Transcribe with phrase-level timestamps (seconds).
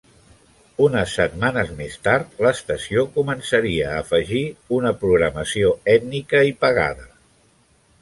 [0.85, 4.43] Unes setmanes més tard, l"estació començaria a afegir
[4.81, 7.11] una programació ètnica i pagada.